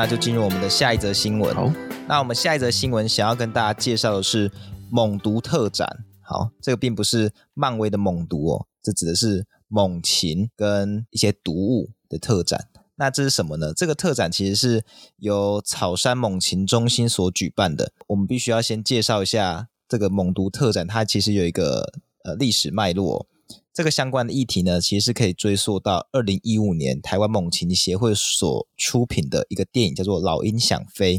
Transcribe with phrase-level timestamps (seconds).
[0.00, 1.54] 那就进入我们的下一则新闻。
[1.54, 1.70] 好，
[2.08, 4.50] 那我们下一则新闻想要跟大家介绍的是
[4.90, 5.86] 猛毒特展。
[6.22, 12.68] 好，这个并不是漫威的猛毒哦，这指的是猛禽跟一些毒物的特展。
[12.96, 13.74] 那这是什么呢？
[13.74, 14.82] 这个特展其实是
[15.18, 17.92] 由草山猛禽中心所举办的。
[18.06, 21.92] 我们必须要先介绍一下这个猛毒特展，它其实有一个
[22.24, 23.26] 呃历史脉络哦。
[23.72, 31.18] 这个相关的议题呢，其实是可以追溯到二零一五年台湾猛禽协会所出品的一个电影，叫做《老鹰想飞》。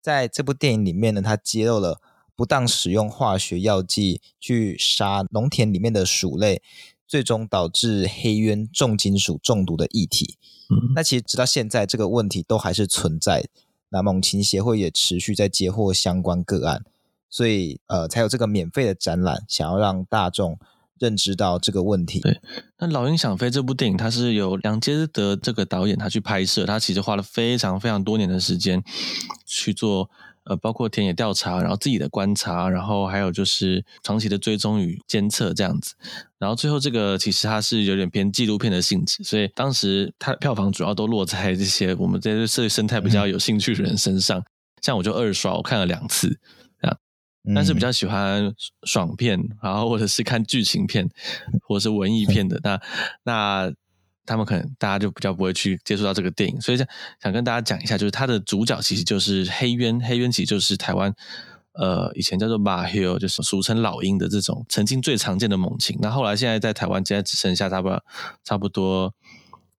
[0.00, 2.00] 在这部电影里面呢，它揭露了。
[2.36, 6.60] 不当使用化学药剂去杀农田里面的鼠类，
[7.06, 10.36] 最终导致黑鸢重金属中毒的议题。
[10.68, 13.44] 嗯，那其实直到现在这个问题都还是存在。
[13.90, 16.82] 那猛禽协会也持续在接获相关个案，
[17.30, 20.58] 所以呃才有这个免费的展览，想要让大众
[20.98, 22.20] 认知到这个问题。
[22.20, 22.40] 对，
[22.78, 28.82] 那《老鹰想飞》这部电影，它是由梁杰德这个导演他去拍摄，他其实花了非常非常多年的时间
[29.46, 30.10] 去做。
[30.46, 35.94] 呃，包括田野调查，然后自己的观察，然后还有就是长期的追踪与监测这样子，
[36.38, 44.44] 然后最后这个其实它是有点偏纪录片的性质，所以当时它的票房主要都落在这些我们这些社会生态比较有兴趣的人身上，嗯、
[44.82, 46.38] 像我就二刷，我看了两次，
[47.52, 51.08] 但是比较喜欢爽片，然后或者是看剧情片，
[51.66, 52.80] 或者是文艺片的， 那
[53.24, 53.72] 那。
[54.26, 56.86] 他们可能大家就比较不会去接触到这个电影，所以想
[57.20, 61.14] 想跟大家讲一下，就是它的主角其实就是黑鸢，黑鸢其实就是台湾
[61.74, 65.98] 呃以前叫做马 hill，就是俗称老鹰的这种曾经最常见的猛禽。
[66.00, 68.02] 那后来现在在台湾现在只剩下差不多
[68.42, 69.12] 差不多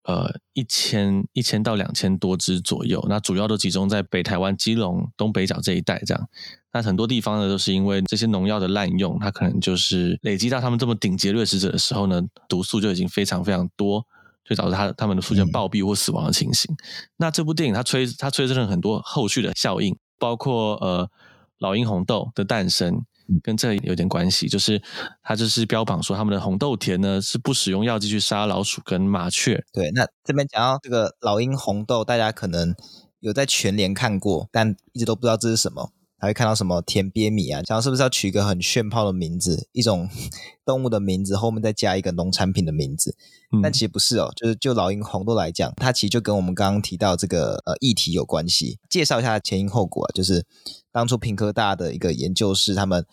[0.06, 6.28] 呃一千一千到两千多只左右，那主要都集中在北台湾基隆东北角这一带这样。
[6.74, 14.06] 那很多地方呢都是因为这些农药的滥用，它可能就是累积到他们这么顶级掠食者的时候呢，毒素就已经非常非常多。
[14.48, 16.72] 就导致他他们的出现暴毙或死亡的情形。
[16.72, 16.78] 嗯、
[17.18, 21.10] 那这部电影它催它催生了很多后续的效应，包括呃
[21.58, 23.04] 老鹰红豆的诞生，
[23.44, 24.48] 跟这有点关系。
[24.48, 24.82] 就是
[25.24, 29.64] 他就是标榜说他们的红豆田呢是不使用药剂去杀老鼠跟麻雀。
[29.74, 32.76] 对，那这边讲到这个老鹰红豆，大家可能
[33.20, 35.92] 有在全联看过，但一直都不知道这是什么。
[36.18, 37.62] 还会看到什么田鳖米啊？
[37.64, 40.10] 想是不是要取一个很炫炮的名字，一种
[40.66, 43.16] 动物的名字后面再加一个农产品的名字？
[43.52, 48.80] 嗯、但其实不是哦，就是就老鹰红豆来讲，它其实就跟我们刚刚提到这个呃议题有关系。
[48.90, 50.46] 介绍一下前因后果啊，就是
[50.92, 53.06] 当初屏科大的一个研究室，他们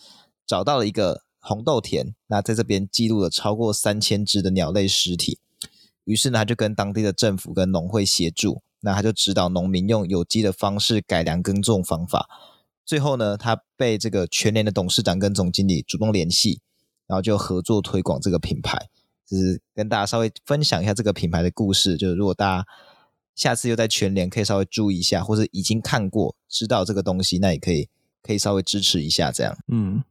[0.46, 5.38] 找到了一个红豆田，那在这边记录了超过三千只的鸟类尸体，
[6.04, 12.28] 于是呢，他就跟当地的政府跟农会协助，那他就指导农民用有机的方式改良耕种方法。
[12.84, 16.60] 最后呢，他被这个全联的董事长跟总经理主动联系，
[17.06, 18.88] 然后就合作推广这个品牌。
[19.24, 21.96] 就是跟大家稍微分享一下这个品牌的故事。
[21.96, 22.66] 就是如果大家
[23.34, 27.88] 下次又在全联，可以稍微注意一下，或者已经看过知道这个东西，那也可以
[28.22, 29.56] 可以稍微支持一下这样。
[29.68, 30.04] 嗯，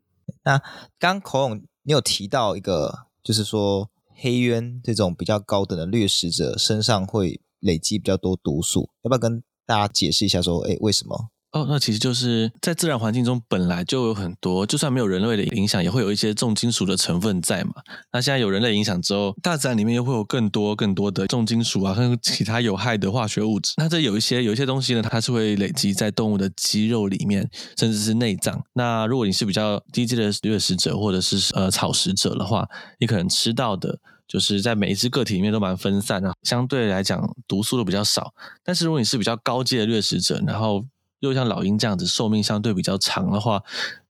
[0.43, 0.57] 那
[0.97, 10.41] 刚刚口勇你有提到一个，就是说黑渊这种比较高等的掠食者身上会累积比较多毒素，要不要跟大家解释一下？
[10.41, 11.29] 说，哎，为什么？
[11.51, 17.73] 哦，那其实就是在自然环境中本来就有很多，就算没有人类的影响，也会有一些重金属的成分在嘛。
[18.13, 23.73] 那现在有人类影响之后，大自然里面又会有更多更多的重金属啊，和其他有害的化学物质。
[23.75, 28.63] 那这有一些有一些东西呢，它是会累积在动物的肌肉里面，甚至是内脏。
[28.73, 32.65] 那如果你是比较低阶的掠食者，或者是呃草食者的话，
[32.97, 38.33] 你可能吃到的就是在每一只个体里面都蛮分散的，相对来讲毒素都比较少。
[38.63, 40.85] 但是如果你是比较高阶的掠食者，然后
[41.21, 43.63] 又像老鹰这样子寿命相对比较长的话，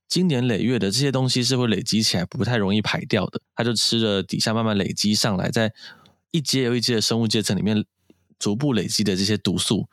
[0.08, 3.40] 经年累月的这些东西是会累积起来，不太容易排掉的。
[3.54, 5.72] 它就吃了底下慢慢累积上来，在
[6.30, 7.84] 一阶又一阶的生物阶层里面
[8.38, 9.86] 逐步累积的这些毒素，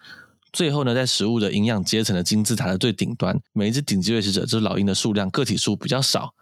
[0.54, 6.34] 最后呢，在食物的营养阶层的金字塔的最顶端，每一只顶级掠食者，就是老鹰的数量个体数比较少，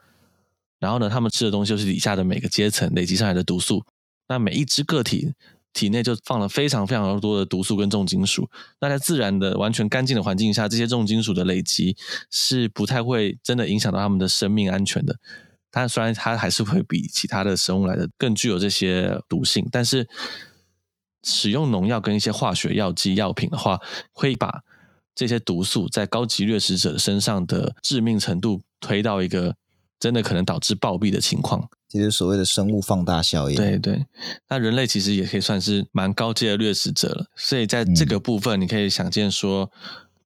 [0.79, 3.83] 然后呢，他们吃的东西就是底下的每个阶层累积上来的毒素，
[4.27, 5.33] 那每一只个体。
[5.73, 8.49] 体内就放了非常非常多的毒素跟重金属。
[8.81, 11.95] 那在自然的完全干净的环境下，这些重金属的累积
[12.31, 15.19] 是不太会真的影响到他们的生命安全的。
[15.71, 20.07] 它虽然它还是会比其他的生物来的更具有这些毒性，但是
[21.23, 23.79] 使用农药跟一些化学药剂药品的话，
[24.11, 24.63] 会把
[25.13, 29.55] 这些毒素在高级掠食者身上的致命程度推到一个
[29.99, 31.69] 真的可能导致暴毙的情况。
[31.89, 34.05] 其实所谓的生物放大效应，对对，
[34.49, 37.25] 那人类其实也可以算是蛮高阶的掠食者了。
[37.35, 39.71] 所以在这个部分，你可以想见说，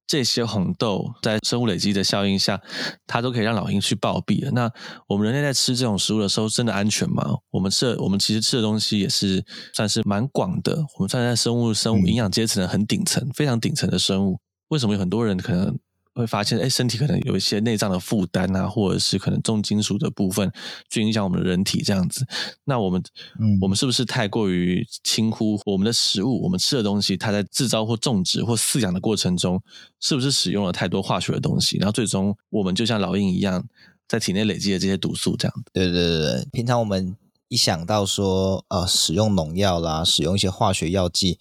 [0.06, 2.60] 这些红豆在生物累积的效应下，
[3.06, 4.50] 它都可以让老鹰去暴毙了。
[4.50, 4.68] 那
[5.06, 7.24] 我们人类在吃这种食物的时候，真的安全吗？
[7.50, 14.40] 我们吃的，我们其实吃的东西也是算是蛮广的，我们算在生物生物营养阶层的很顶层，非常顶层的生物。
[14.68, 15.78] 为什么有很多人可能？
[16.14, 20.52] 会发现，哎，身体可能有一些内脏的负担啊，或者是可能重金属的部分
[20.90, 22.26] 去影响我们的人体这样子。
[22.64, 23.02] 那我们，
[23.40, 26.42] 嗯，我们是不是太过于轻忽我们的食物？
[26.42, 29.62] 我们吃的东西，它在制造或种植或饲养的过程中，
[30.00, 31.78] 是不是使用了太多化学的东西？
[31.78, 33.64] 然后最终我们就像老鹰一样，
[34.06, 35.54] 在体内累积了这些毒素这样。
[35.72, 37.16] 对对对对，平常我们
[37.48, 41.38] 一想到说，呃，使用农药啦，使用一些化学药剂，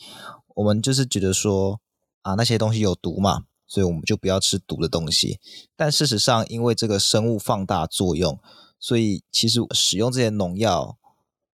[0.55, 1.81] 我们就是觉得说，
[2.21, 3.43] 啊，那些东西有毒嘛。
[3.71, 5.39] 所以我们就不要吃毒的东西，
[5.77, 8.37] 但事实上，因为这个生物放大作用，
[8.77, 10.97] 所以其实使用这些农药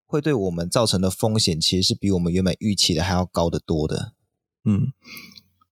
[0.04, 4.14] 会对我们造成的风险，其实是比我们原本预期的还要高得多的。
[4.64, 4.92] 嗯，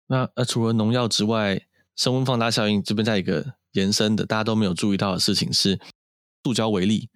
[0.07, 1.67] 那呃，除了农药之外，
[1.97, 5.81] 生物放大效应这边再一个延伸的，大家都没有注意到的事情是，
[6.45, 7.09] 塑胶微粒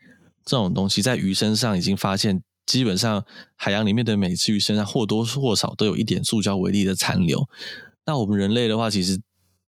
[0.44, 3.24] 这种东西在鱼身上已经发现，基本上
[3.54, 7.48] 海洋里面的每只鱼身上或多或少都有一点塑胶微粒的残留。
[8.10, 9.16] 那我们人类的话，其实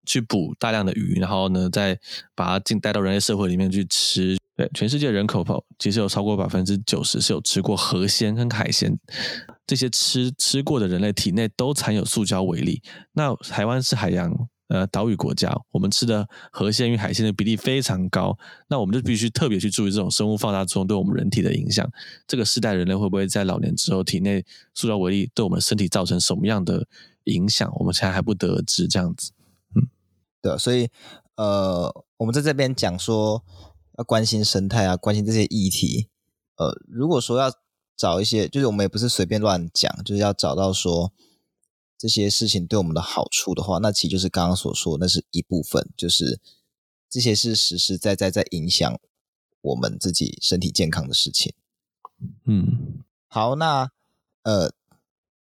[0.04, 1.96] 去捕大量的鱼，然后呢，再
[2.34, 4.36] 把它进带到人类社会里面去吃。
[4.58, 5.46] 对，全世界人口，
[5.78, 8.98] 其实有超过百分之九十是有吃过河鲜跟海鲜。
[9.68, 12.82] 这些吃吃过的人类体内都含有塑胶微粒。
[13.14, 14.34] 那台湾是海洋
[14.70, 18.36] 呃岛屿国家，我们吃的河鲜与海鲜的比例非常高。
[18.70, 21.88] 那我们就必须特别去注意这种生物放大作用对我们人体的影响。
[22.26, 24.44] 这个世代人类会不会在老年之后，体内
[24.74, 26.88] 塑胶微粒对我们身体造成什么样的？
[27.26, 29.32] 影响我们现在还不得而知，这样子，
[29.76, 29.88] 嗯，
[30.42, 30.90] 对，所以
[31.36, 33.44] 呃，我们在这边讲说
[33.98, 36.10] 要关心生态啊，关心这些议题，
[36.56, 37.54] 呃，如果说要
[37.96, 41.14] 找一些，就是我们也不是随便乱讲，就是要找到说
[41.98, 46.40] 这些事情对我们的好处的话，那其实就是刚刚所说，那是一部分，就是
[47.10, 49.00] 这些是实实在在在影响
[49.62, 51.54] 我们自己身体健康的事情。
[52.46, 53.92] 嗯，好，那
[54.44, 54.74] 呃。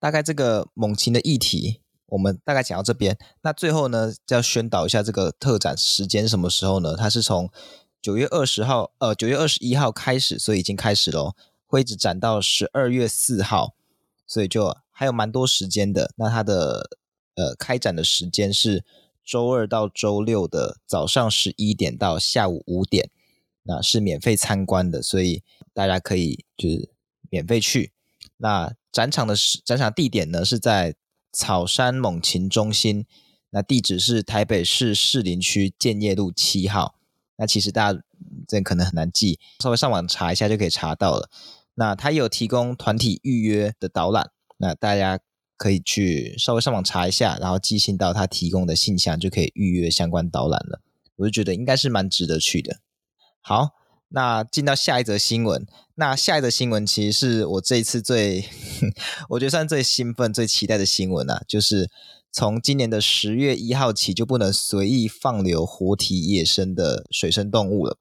[0.01, 3.15] 大概这个猛禽的议题，我们大概讲到这边。
[3.43, 6.95] 那最后呢，就要宣导一下这个特展时间什么时候呢？
[6.97, 7.51] 它是从
[8.01, 11.35] 九月二十号，呃，九月二十一号开始，所以已经开始了，
[11.67, 13.75] 会一直展到十二月四号，
[14.25, 16.11] 所以就还有蛮多时间的。
[16.15, 16.89] 那它的
[17.35, 18.83] 呃开展的时间是
[19.23, 23.11] 周二到周六的早上十一点到下午五点，
[23.61, 25.43] 那是免费参观的，所以
[25.75, 26.89] 大家可以就是
[27.29, 27.93] 免费去。
[28.37, 30.95] 那展场的展场地点呢，是在
[31.31, 33.05] 草山猛禽中心，
[33.51, 36.95] 那地址是台北市士林区建业路七号。
[37.37, 38.01] 那其实大家
[38.47, 41.29] 这可能很难记，稍微上网查一下就可以查到了。
[41.75, 45.19] 那他有提供团体预约的导览，那大家
[45.55, 50.81] 可以去稍微上网查一下，然后寄信到他提供的信箱就可以预约相关导览了。
[51.15, 52.81] 我就觉得应该是蛮值得去的。
[53.41, 53.69] 好。
[54.13, 55.65] 那进到下一则新闻，
[56.01, 58.43] 那下一则新闻其实是我这一次最，
[59.29, 61.91] 我觉得算最兴奋、最期待的新闻啊，就是
[62.31, 67.99] 从今年的十月一号起就不能随意放流活体野生的水生动物了。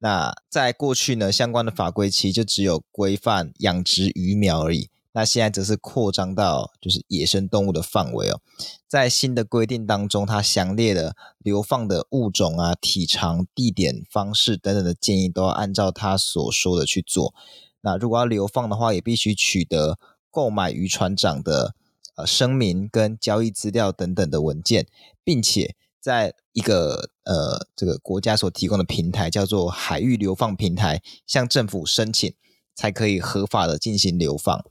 [0.00, 4.90] 那在过去呢，相关的法规其实就只有规范养殖鱼苗而已。
[5.12, 8.40] 那现在则是扩张到就是野生动物的范围哦，
[8.88, 17.34] 在新的规定当中，它详列了流放的物种啊、体长、地点、方式等等的建议，都要按照他所说的去做。
[17.82, 19.98] 那如果要流放的话，也必须取得
[20.30, 21.74] 购买渔船长的
[22.16, 24.86] 呃声明跟交易资料等等的文件，
[25.22, 32.34] 并且在一个呃这个国家所提供的平台叫做海域流放平台，向政府申请，
[32.74, 34.64] 才可以合法的进行流放。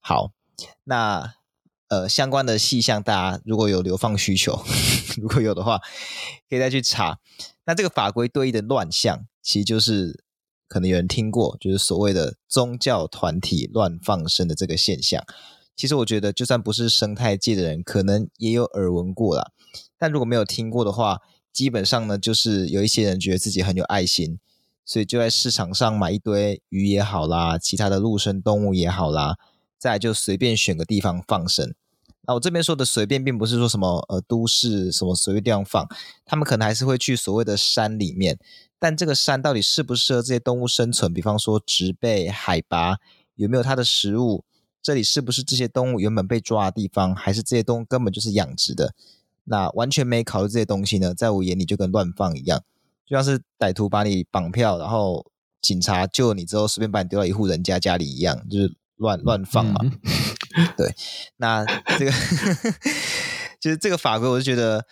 [0.00, 0.32] 好，
[0.84, 1.34] 那
[1.88, 4.64] 呃相关的细项，大家如果有流放需求，
[5.20, 5.80] 如果有的话，
[6.48, 7.18] 可以再去查。
[7.66, 10.24] 那这个法规对应的乱象，其实就是
[10.68, 15.24] 可能有人听过，就是所谓的宗教团体乱放生的这个现象。
[15.76, 19.52] 其实我觉得，就算不是生态界的人，可能也有耳闻过啦。
[19.96, 21.20] 但如果没有听过的话，
[21.52, 24.40] 基本上呢，就是有一些人觉得自己很有爱心，
[24.84, 29.36] 所以就在市场上买一堆鱼也好啦，其他的陆生动物也好啦。
[29.78, 31.72] 再就随便选个地方放生，
[32.22, 35.88] 那我这边说的随便，并不是说什么呃都市什么随便地方放，
[36.24, 38.38] 他们可能还是会去所谓的山里面，
[38.78, 41.14] 但这个山到底适不适合这些动物生存？
[41.14, 42.98] 比方说植被、海拔
[43.36, 44.44] 有没有它的食物？
[44.82, 47.14] 这里是不是这些动物原本被抓的地方？
[47.14, 48.94] 还是这些动物根本就是养殖的？
[49.44, 52.62] 那完全没考虑这些东西呢，在我眼里就跟乱放一样，
[53.06, 55.24] 就像是歹徒把你绑票，然后
[55.60, 58.74] 警察救了你之后，随便把你丢到一户人家家里一样，就是。
[58.98, 60.94] 乱乱放嘛，嗯、 对，
[61.36, 61.64] 那
[61.98, 62.12] 这个
[63.58, 64.86] 就是这个法规，我就觉得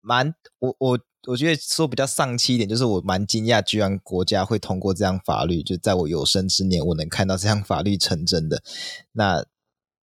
[0.00, 8.62] 蛮我我我觉得说比较丧气一点，就是我蛮惊讶，居然国家会通过这样法律，就在我有生之年，我能看到这样法律成真的，
[9.12, 9.42] 那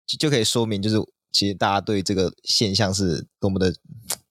[0.05, 0.97] 就就可以说明，就是
[1.31, 3.71] 其实大家对这个现象是多么的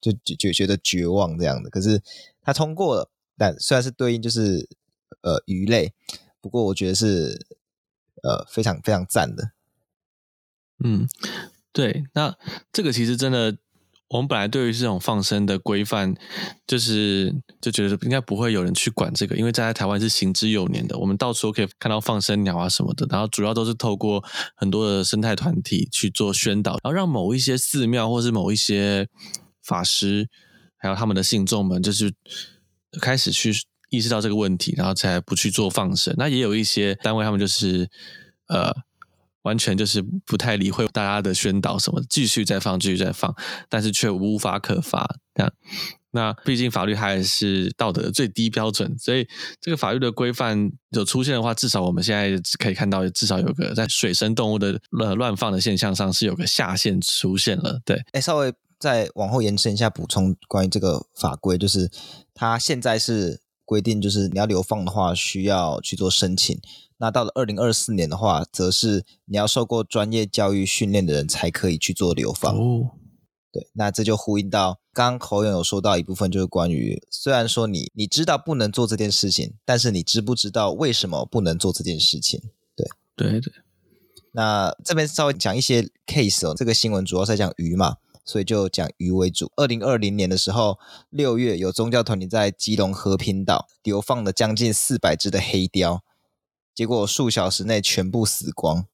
[0.01, 1.71] 就觉觉得绝望这样的。
[1.71, 2.03] 可是
[2.43, 4.69] 它通过了，但虽然是对应就是
[5.23, 5.93] 呃鱼类，
[6.41, 7.47] 不过我觉得是
[8.29, 9.53] 呃非常非常赞的。
[10.85, 11.09] 嗯，
[11.73, 12.37] 对，那
[12.71, 13.57] 这个其实真的。
[14.11, 16.15] 我们本来对于这种放生的规范，
[16.67, 17.31] 就是
[17.61, 23.07] 就觉得应该不会有人去管这个，因为在台湾是行之有年的，我们到处都可以看到放生鸟啊什么的。
[23.11, 24.25] 然后主要都是透过
[24.57, 29.07] 很多的生态团体去做宣导，然后让某一些寺庙或是某一些
[29.63, 30.31] 法师，
[30.79, 32.15] 还有他们的信众们，就是
[33.03, 33.53] 开始去
[33.91, 36.15] 意识到这个问题，然后才不去做放生。
[36.17, 37.89] 那也有一些单位，他们就是
[38.49, 38.75] 呃。
[39.43, 43.35] 完全就是不太理会大家的宣导什么，继续在放，继续在放，
[43.71, 45.09] 但是却无法可发。
[45.35, 45.51] 这样，
[46.11, 49.27] 那毕竟法律还是道德的最低标准，所以
[49.59, 57.81] 这个法律的规范有出现的话，至少我们现在可以看到，至少有个在水生动物的乱乱放的现象上是有个下限出现了。
[57.87, 61.91] 对，哎，稍微再往后延伸一下，补充关于这个法规，就是
[62.35, 66.59] 它现在是规定，就是你要流放的话，需要去做申请。
[66.97, 72.57] 那到了二零二四年的话，则是你要受过专业教育训练的人才可以去做流放。
[72.57, 72.93] 哦，
[73.53, 82.41] 对，那这就呼应到刚刚口勇有说到一部分，就是关于虽然说你你知道不能做这件事情，但是你知不知道为什么不能做这件事情？
[82.75, 83.53] 对，对对。
[84.33, 87.97] 那这边稍微讲一些 case 哦，这个新闻主要在讲鱼嘛，
[88.29, 89.51] 所以就讲鱼为主。
[89.57, 96.01] 二零二零年的时候，六月有宗教团体在基隆和平岛流放了将近四百只的黑鯛。
[96.75, 98.85] 结果数小时内全部死光。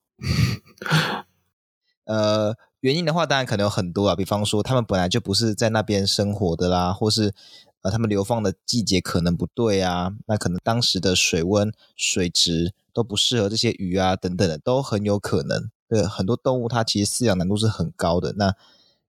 [2.04, 7.34] 呃，原因的话，当然可能有很多啊，比方说他们本来就不是在那边生活的啦，或是
[7.82, 15.70] 呃他们流放的季节可能不对啊，那可能当时的水温、水质都不适合这些鱼啊，等等的都很有可能。
[15.88, 18.54] 对，很多动物它其实饲养难度是很高的，那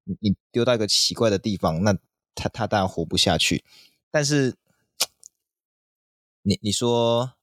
[0.06, 1.98] 你你丢到一个奇怪的地方，那
[2.34, 3.64] 它它当然活不下去。
[4.10, 4.56] 但是
[6.44, 7.34] 你你说。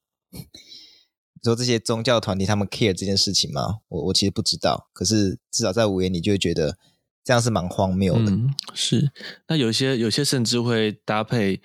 [1.45, 3.81] 说这些宗教团体他们 care 这件事情吗？
[3.89, 6.79] 我我其实不知道，可是至少在我眼里就会觉得
[7.25, 8.31] 这样是蛮荒谬的。
[8.75, 9.11] 是，
[9.49, 11.61] 那有些有些甚至会搭配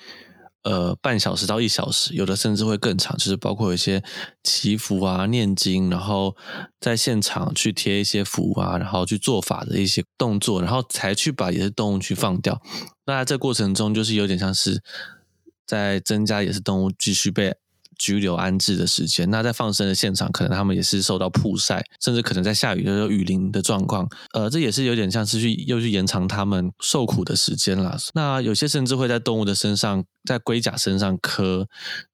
[0.67, 4.03] 呃半小时到一小时，有的甚至会更长，就是包括有一些
[4.43, 6.35] 祈福啊、念经，然后
[6.81, 12.61] 在现场去贴一些符啊，然后去做法的一些动作，然后才去把野生动物去放掉。
[13.05, 14.83] 那这过程中，就是有点像是
[15.65, 17.55] 在增加野生动物继续被。
[17.97, 24.07] 拘留安置的时间，那在放生的现场，可能他们也是受到曝晒，甚至可能在下雨，就是雨淋的状况。
[24.33, 27.97] 呃，这也是有点像是去又去延长他们受苦的时间了。
[28.13, 31.67] 那有些甚至会在动物的身上，在龟甲身上刻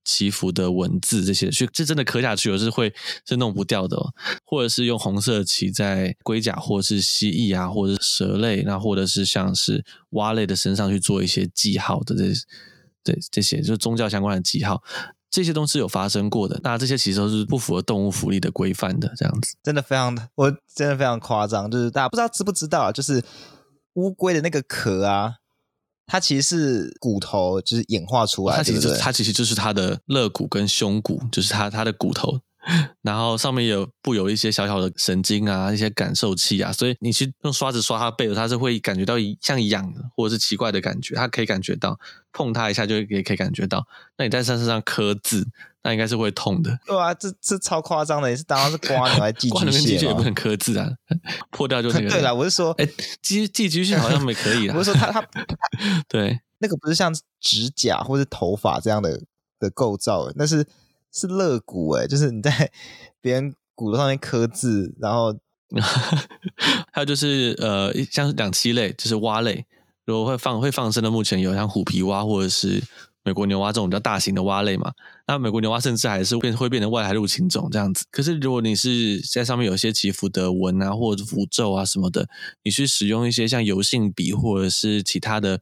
[0.06, 2.94] 祈福的文字，这些去这真的刻下去，有时会
[3.28, 3.98] 是弄不掉的。
[4.46, 12.32] 或者是用红色旗在龟甲，或是蜥蜴啊，或者是蛇类，那或者是像是蛙类的身上去做一些记号的这
[13.04, 14.82] 这这些，就是宗教相关的记号。
[15.34, 23.20] 这些东西有发生过的，那这些其实都是不符合动物福利的规范的，这样子真的非常的，我真的非常夸张，就是大家不知道知不知道啊，就是
[23.96, 25.34] 乌龟的那个壳啊，
[26.06, 32.40] 它其实是骨头，就是演化出来，它其实它其实就是它的肋骨跟胸骨，就是它它的骨头。
[33.02, 42.00] 然后上面有布有一些小小的神经啊，一些感受器啊，所以你去用刷子刷它背，它是会感觉到像痒的或者是奇怪的感觉，它可以感觉到
[42.32, 43.86] 碰它一下就也可以感觉到。
[44.18, 45.46] 那你在它身上刻字，
[45.84, 46.80] 那应该是会痛的。
[46.86, 50.90] 对啊，这这超夸张的，也是当然是刮你还寄居蟹 寄居蟹也不能刻字啊，
[51.52, 52.10] 破掉就那个。
[52.12, 52.88] 对了，我是说，哎，
[53.22, 54.76] 寄寄居蟹好像没可以 啊。
[54.78, 55.28] 我是说它它
[56.08, 59.22] 对那个不是像指甲或是头发这样的
[59.60, 60.66] 的构造，那是。
[61.14, 62.72] 是肋骨哎，就是你在
[63.22, 65.34] 别人骨头上面刻字，然后
[66.92, 69.66] 还有就是呃，像两栖类，就是蛙类，
[70.06, 72.84] 如果会放会放生的，目前有像虎皮蛙或者是
[73.24, 74.92] 美国牛蛙这种比较大型的蛙类嘛。
[75.28, 78.06] 那美国牛蛙甚至还是变会变成外来入侵种这样子。
[78.12, 82.28] 可是如果你是在上面有一些祈福的纹啊，或者符咒啊什么的，
[82.64, 85.62] 你去使用一些像油性笔或者是其他的。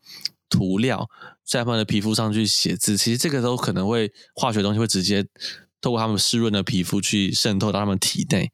[0.52, 1.10] 涂料
[1.44, 5.26] 在他们的皮肤上去写字，其实这个时候可能会化学东西会直接
[5.80, 8.52] 透过他们湿润的皮肤去渗透到他们体内，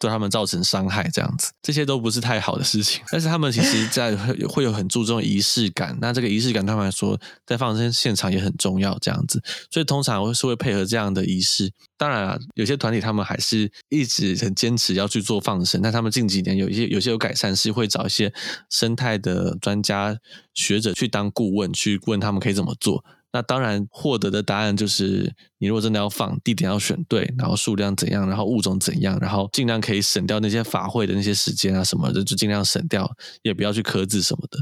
[0.00, 3.02] 对他们造成伤害，这样子，这些都不是太好的事情。
[3.12, 4.16] 但是他们其实，在
[4.48, 9.42] 会有很注重仪式感，那这个仪式感他们来说，在放生现场也很重要，这样子。
[9.70, 11.70] 所以通常是会配合这样的仪式。
[11.98, 18.32] 当然啊，有些团体他们还是一直很坚持要去做放生，但他们近几年有一些有些有改善，是会找一些
[18.70, 20.16] 生态的专家
[20.54, 23.04] 学者去当顾问，去问他们可以怎么做。
[23.32, 33.08] 那当然，获得的答案就是，你如果真的要放，地点要选对，然后数量怎样，然后物种怎样，然后尽量可以省掉那些法会的那些时间啊什么的，就尽量省掉，
[33.42, 34.58] 也不要去刻字什么的。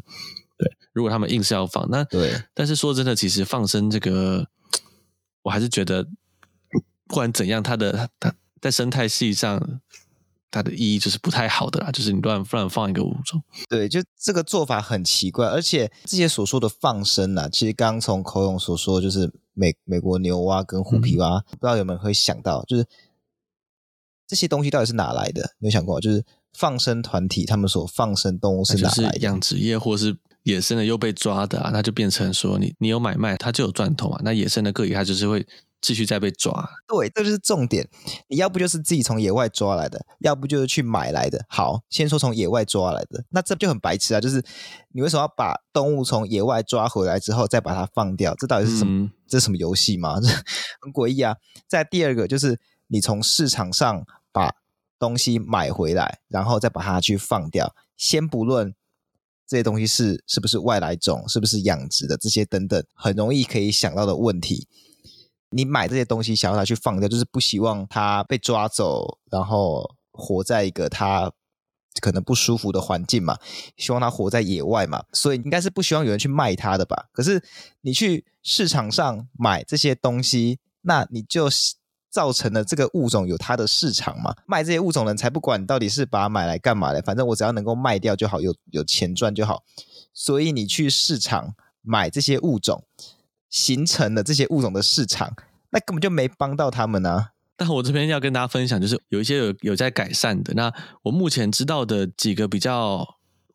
[0.58, 2.42] 对，如果他们硬是要放，那对。
[2.52, 4.46] 但是说真的，其实放生这个，
[5.42, 6.04] 我还是觉得，
[7.06, 9.80] 不管怎样，它的它在生态系上。
[10.50, 22.86] 它的意义就是不太好的啦，就是你乱乱放一个物种，对，就这个做法很奇怪，而且这些所说的放生啊，其实刚刚从口勇所说，就是美美国牛蛙跟虎皮蛙，嗯、不知道有没有会想到，就是
[24.26, 25.54] 这些东西到底是哪来的？
[25.58, 26.24] 没有想过，就是
[26.54, 29.18] 放生团体他们所放生动物是哪来的？
[29.18, 35.46] 养殖业或是野生的又被抓的啊，那就变成说你你有买卖，它就有赚头啊，那野生的个体它就是会。
[35.80, 37.88] 继续再被抓，对，这就是重点。
[38.28, 41.44] 你要不就是自己从野外抓来的，要不就是去买来的。
[41.48, 44.20] 好，先说从野外抓来的，那这就很白痴啊！
[44.20, 44.44] 就是
[44.92, 48.34] 你为什么要把动物从野外抓回来之后再把它放掉？
[48.34, 49.04] 这到底是什么？
[49.04, 50.18] 嗯、这是什么游戏吗？
[50.20, 50.28] 这
[50.80, 51.36] 很诡异啊！
[51.68, 54.56] 再第二个就是你从市场上把
[54.98, 57.74] 东西买回来，然后再把它去放掉。
[57.96, 58.74] 先不论
[59.46, 64.66] 这些东西是是不是外来种，是不是养殖的，这些等等，很容易可以想到的问题。
[65.50, 71.32] 你买这些东西，想要它去放掉，就是不希望它被抓走，然后活在一个它
[72.00, 73.38] 可能不舒服的环境嘛，
[73.76, 77.08] 希望它活在野外嘛，所以应该是不希望有人去卖它的吧？
[77.12, 77.42] 可是
[77.80, 81.48] 你去市场上买这些东西，那你就
[82.10, 84.34] 造成了这个物种有它的市场嘛？
[84.46, 89.62] 卖这些物种的人才不管到底是把它买来干嘛的，反正我只要能够卖掉就好，有有钱赚就好。
[90.12, 92.84] 所以你去市场买这些物种。
[93.50, 95.34] 形成了这些物种的市场，
[95.70, 97.30] 那根本就没帮到他们啊！
[97.56, 100.54] 但我这边要跟大家分享，就是有一些有有在改善的。
[100.54, 103.04] 那我目前知道的几个比较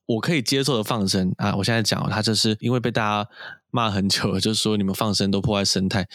[0.05, 3.29] 我可以接受的放生啊，我现在讲，他就是因为被大家
[3.71, 6.05] 骂很久，就是说你们放生都破坏生态，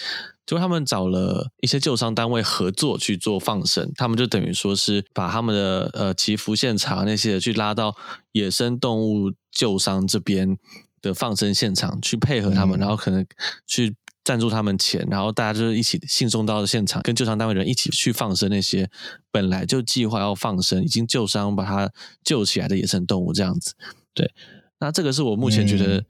[0.44, 7.96] 就他们找了一些救伤单位合作去做放生，他们就等于说是把他们的呃祈福现场那些去拉到
[8.32, 10.58] 野生动物救伤这边。
[11.00, 13.26] 的放生现场去配合他们，嗯、然后可能
[13.66, 18.90] 去赞助他们钱，然后大家就是一起信送到现场，跟救伤单位的人一起去放生那些
[19.30, 21.90] 本来就计划要放生、已经救伤把它
[22.22, 23.72] 救起来的野生动物，这样子。
[24.12, 24.30] 对，
[24.80, 26.04] 那这个是我目前觉得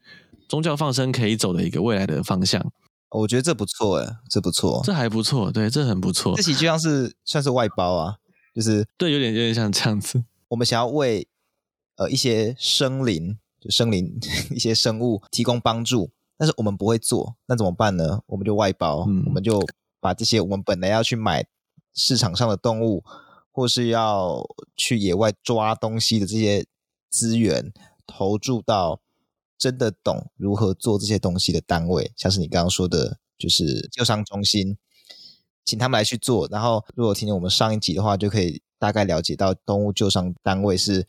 [0.48, 2.61] 宗教放生可以走的一个未来的方向。
[2.61, 6.35] 嗯、我觉得这不错诶，这不错，这还不错，对，这很不错。
[6.35, 8.16] 这其实就像是算是外包啊，
[8.53, 10.24] 就是对，有点有点像这样子。
[10.48, 11.29] 我们想要为
[11.96, 13.38] 呃一些生灵。
[13.60, 14.18] 就生灵
[14.50, 18.22] 一些生物提供帮助，但是我们不会做，那怎么办呢？
[18.26, 19.60] 我们就外包，嗯、我们就
[20.00, 21.44] 把这些我们本来要去买
[21.92, 23.02] 市场上的动物，
[23.50, 26.64] 或是要去野外抓东西的这些
[27.10, 27.72] 资源，
[28.06, 29.00] 投注到
[29.58, 34.78] 真的懂如何做这些东西的单位，像是你刚刚说的，就是救伤中心，
[35.64, 36.46] 请他们来去做。
[36.48, 41.04] 然后，如果听见我们上一集的话，就可以大概了解到动物救伤单位是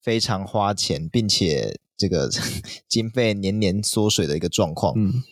[0.00, 1.76] 非常花钱，并且。
[1.98, 2.30] 这个
[2.88, 5.24] 经费年年缩水的一个状况，嗯，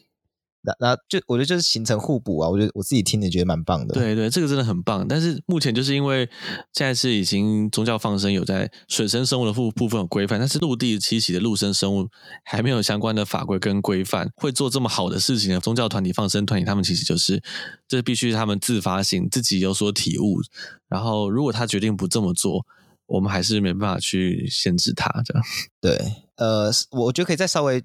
[0.63, 3.95] 那那就我觉得就是形成互补啊，我觉得我自己听着觉得蛮棒的。
[3.95, 5.07] 对对，这个真的很棒。
[5.07, 6.29] 但是目前就是因为
[6.73, 12.09] 现在是已经宗教放生有在水生生物的部部分有规范，但是陆地栖息的陆生生物
[12.45, 17.41] 还没有相关的法规跟规范，会做这么好的事情的宗教团体、放生团体，他们其实就是
[17.87, 20.41] 这必须他们自发性自己有所体悟，
[20.89, 22.67] 然后如果他决定不这么做。
[23.09, 25.43] 我们还是没办法去限制他，这样。
[25.81, 25.97] 对，
[26.37, 27.85] 呃，我觉得可以再稍微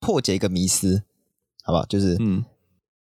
[0.00, 1.02] 破解一个迷思，
[1.62, 1.86] 好不好？
[1.86, 2.44] 就是，嗯，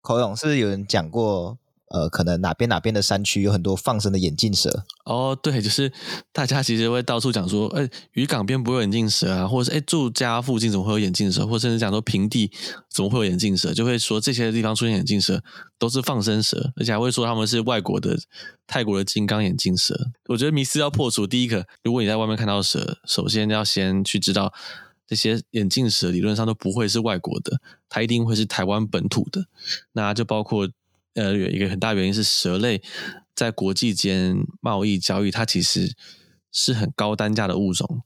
[0.00, 1.58] 口勇是不是有人讲过？
[1.90, 5.92] 呃，可能哪边哪边的山区有很多放生的眼镜蛇哦，对，就是
[6.32, 12.48] 大家其实会到处讲说，哎，渔港边不会有眼镜蛇啊，或者是哎住家附近怎么会有眼镜蛇，或甚至讲说平地
[12.88, 15.42] 怎么会有眼镜蛇，就会说这些地方出现眼镜蛇
[15.80, 18.16] 都是放生蛇，而且还会说他们是外国的
[18.68, 20.12] 泰国的金刚眼镜蛇。
[20.28, 24.52] 我觉得迷思要破除，第一个，如果你在外面看到蛇，首先要先去知道
[25.08, 29.46] 这些眼镜蛇理论上都不会是外国的，它一定会是台湾本土的，
[29.94, 30.68] 那就包括。
[31.20, 32.80] 呃，有一个很大原因是蛇类
[33.34, 35.94] 在国际间贸易交易，它其实
[36.50, 38.02] 是很高单价的物种，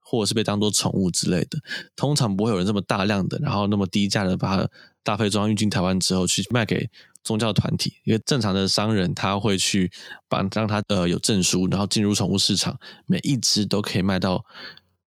[0.00, 1.58] 或者是被当做宠物之类的。
[1.96, 4.68] 通常不会有人这么大量的，然后那么低价的把它
[5.02, 6.88] 大费装运进台湾之后去卖给
[7.24, 7.94] 宗教团体。
[8.04, 9.90] 因为正常的商人他会去
[10.28, 14.44] 把让他呃有证书，然后进入宠物市场，每一只都可以卖到。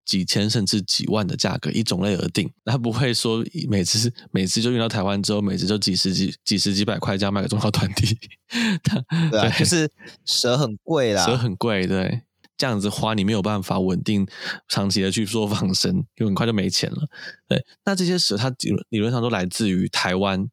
[0.07, 2.49] 几千甚至几万的价格，依种类而定。
[2.65, 8.17] 他不会说每次每次就运到台湾之后，每次就几十几几十几百块这样卖给宗教团体。
[9.29, 9.87] 对啊，就是
[10.25, 12.21] 蛇很贵啦，蛇很贵，对，
[12.57, 14.25] 这样子花你没有办法稳定
[14.69, 17.07] 长期的去做放生，就很快就没钱了。
[17.47, 18.49] 对，那这些蛇它
[18.89, 20.49] 理论上都来自于台湾。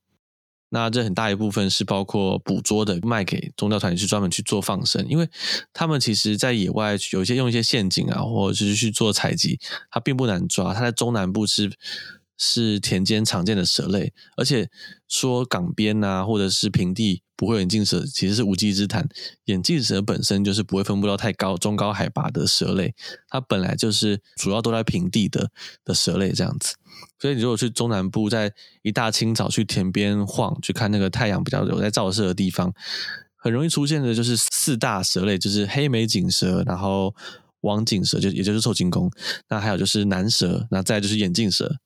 [0.75, 5.29] 那这很大一部分是包括捕捉的，卖给宗教团体去专门去做放生，因为
[5.73, 10.75] 他们其实在野外有一些用一些陷阱啊，或者是去做采集，它并不难抓。
[10.75, 11.71] 它在中南部是
[12.37, 14.69] 是田间常见的蛇类，而且
[15.07, 19.09] 说港边啊或者是平地不会眼镜蛇，其实是无稽之谈。
[19.45, 22.93] 眼镜蛇本身就是不会分布到太高、中高海拔的蛇类，
[23.29, 25.53] 它本来就是主要都在平地的
[25.85, 26.75] 的蛇类这样子。
[27.25, 32.71] 所以，你如果去中南部，在一大清早去田边晃，去看那个太阳比较有在照射的地方，
[33.35, 37.15] 很容易出现的就是四大蛇类，就是黑眉锦蛇，然后
[37.63, 39.11] 王锦蛇，就也就是臭金公，
[39.49, 41.77] 那还有就是南蛇，那再就是眼镜蛇，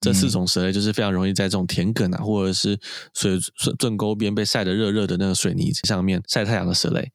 [0.00, 2.78] 这四种蛇类就是非常容易在这种田埂啊，或者是
[3.14, 7.10] 水水圳沟边被晒得热热的那个水泥上面晒太阳的蛇类，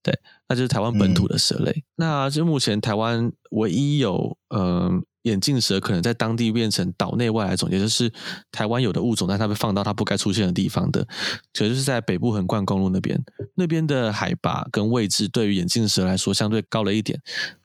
[0.00, 0.16] 对，
[0.48, 1.72] 那就是台湾本土的蛇类。
[1.72, 4.60] 嗯、那就目前台湾唯一有嗯。
[4.62, 8.12] 呃眼镜蛇可能在当地变成岛内外来种，也就是
[8.50, 11.06] 台湾有的物种，但它被放到它不该出现的地方的，
[11.52, 13.22] 其实就是在北部横贯公路那边，
[13.54, 17.20] 那边的海拔跟位置对于眼镜蛇来说相对高了一点。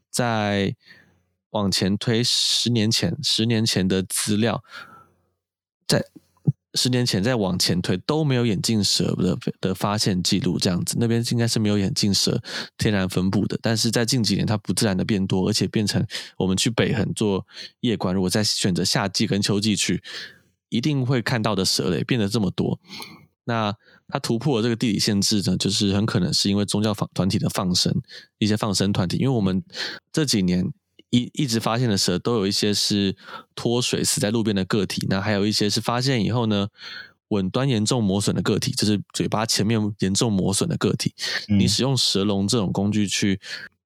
[0.10, 0.76] 在
[1.52, 4.64] 往前推十年前，十年前的资料，
[5.88, 6.06] 在。
[6.78, 12.42] 十年前再往前推都没有眼镜蛇的的发现记录，这样子那边应该是没有眼镜蛇
[12.78, 13.58] 天然分布的。
[13.62, 16.06] 但是在近几年，它不自然的变多，而且变成
[16.38, 17.46] 我们去北横做
[17.80, 20.02] 夜观，如果再选择夏季跟秋季去，
[20.70, 22.80] 一定会看到的蛇类变得这么多。
[23.46, 23.76] 那
[24.08, 27.94] 它突破这个地理限制呢，就是很可能是因为宗教团团体的放生，
[28.38, 29.64] 一些放生团体，因为我们
[30.14, 30.72] 这几年。
[31.10, 33.16] 一一直发现的蛇都有一些是
[33.56, 36.68] 脱水死在路边的个体，那还有一些是发现以后呢，
[37.30, 41.14] 吻端严重磨损的个体，就是嘴巴前面严重磨损的个体。
[41.48, 43.40] 嗯、你使用蛇笼这种工具去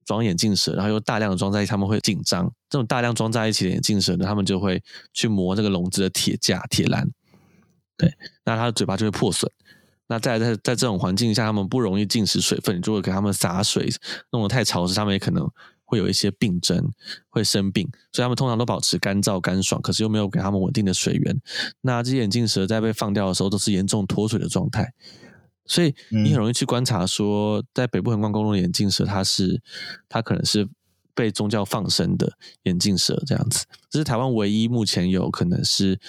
[0.04, 2.52] 装眼镜蛇，然后又大量的装在一起，他们会紧张。
[2.70, 4.82] 这种大量装在一起的眼镜蛇呢，他们就会
[5.14, 7.08] 去磨这个笼子的铁架、铁栏。
[7.98, 8.12] 对，
[8.44, 9.52] 那它的嘴巴就会破损。
[10.08, 13.90] 那在在在这种环境下，他们不容易进食水分，你如果给他们洒水，
[14.32, 15.48] 弄得太潮湿，他们也可能。
[15.92, 16.90] 会有一些病症，
[17.28, 21.42] 会生病，所以他们通常都保持干燥干爽，可是又没有给他们稳定的水源。
[21.82, 24.94] 那这些眼镜蛇在被放掉的时候，都是严重脱水的状态，
[25.66, 29.62] 所以你很容易去观察说，在北部横贯公路的眼镜蛇，它是
[30.08, 30.70] 它可能是
[31.14, 33.66] 被宗教放生的眼镜蛇这样子。
[33.90, 36.00] 这是台湾唯一目前有可能是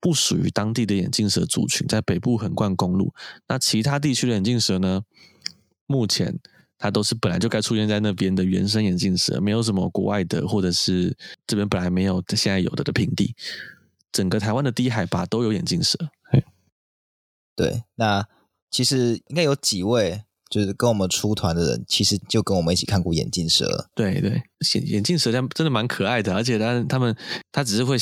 [0.00, 3.14] 不属于当地的眼镜蛇族群，在北部横贯公路。
[3.48, 5.04] 那其他地区的眼镜蛇呢？
[5.86, 6.38] 目前。
[6.78, 13.34] 它都是本来就该出现在那边的原生眼镜蛇，没有什么国外的，或者是这边本来没有，现在有的的平地，
[14.12, 15.98] 整个台湾的低海拔都有眼镜蛇。
[17.56, 18.26] 对，那
[18.70, 23.88] 其实应该有几位就是跟我们出团的人，其实就跟我们一起看过眼镜蛇。
[23.94, 24.42] 对对，
[24.74, 27.16] 眼眼镜蛇它真的蛮可爱的，而且它它们
[27.52, 27.96] 它只是会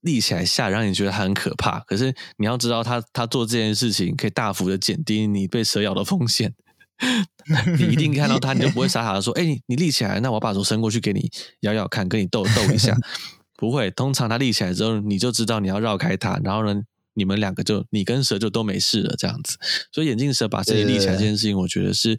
[0.00, 1.80] 立起来吓，让你觉得它很可怕。
[1.80, 6.54] 可是你要知道它，它它做这件事情可以大幅的减低你被蛇咬的风险。
[7.76, 11.28] 你一定看到它，你就不会傻傻的说：“哎、欸，你你立起来，那我把手伸过去给你
[11.60, 12.96] 咬咬看，跟你逗逗一下。
[13.58, 16.82] ”不会，通常它立起来之后，你就知道你要绕开它，然后呢，
[17.14, 19.56] 你们两个就你跟蛇就都没事了，这样子。
[19.92, 22.18] 所以眼镜蛇把自己立起来这件事情，我觉得是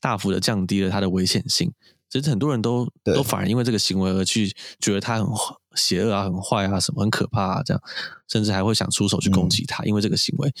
[0.00, 1.72] 大幅的降低了它的危险性。
[2.10, 5.26] 其实很多人都都反而因为这个行为而去觉得它很
[5.74, 7.82] 邪恶啊、很坏啊、什么很可怕啊，这样，
[8.28, 10.52] 甚至还会想出手去攻击它，嗯、因为这个行为。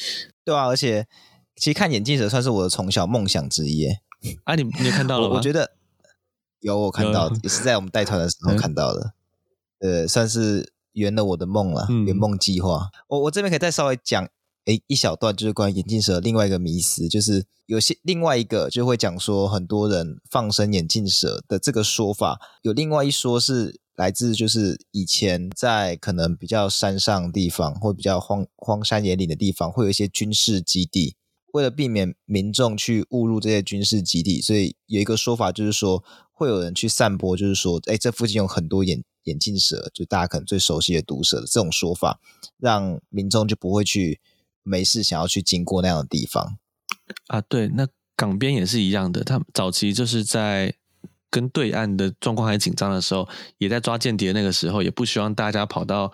[0.44, 1.06] 对啊，而且。
[1.56, 4.00] 其实看眼镜蛇算是我的从小梦想之一耶。
[4.44, 5.34] 啊，你你看到了吗？
[5.34, 5.72] 我，我觉得
[6.60, 9.12] 有，我看到，也是在我们带团的时候看到的。
[9.80, 12.88] 呃，算是圆了我的梦了，圆梦计划。
[13.08, 14.26] 我我这边可以再稍微讲
[14.64, 31.16] 诶一小段，就是关于眼镜蛇另外一个迷思，就是有些另外一个就会讲说，很多人放生眼镜蛇的这个说法，有另外一说是来自就是以前在可能比较山上的地方或比较荒荒山野岭的地方，会有一些军事基地。
[31.54, 42.18] 为了避免民众去误入这些军事基地，所以有一个说法就是说，会有人去散播，就是说，哎，这附近有很多眼眼镜蛇，就大家可能最熟悉的毒蛇的这种说法，
[42.58, 44.20] 让民众就不会去
[44.64, 46.58] 没事想要去经过那样的地方。
[47.28, 47.86] 啊，对，那
[48.16, 50.74] 港边也是一样的，他早期就是在
[51.30, 56.12] 跟对岸的状况还紧张的时候，也在抓间谍那个时候，也不希望大家跑到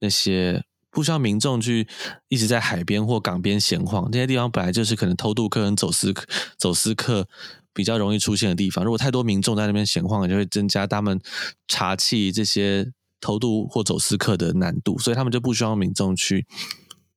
[0.00, 0.64] 那些。
[0.92, 1.88] 不需要民众去
[2.28, 6.14] 一直在海边或港边闲晃，这些地方本来就是可能偷渡客跟走私
[6.58, 7.26] 走私客
[7.72, 8.84] 比较容易出现的地方。
[8.84, 11.18] 如果太多民众在那边闲晃，就会增加他们
[11.66, 16.46] 查缉这些偷渡或走私客的难度，所以他们就不需要民众去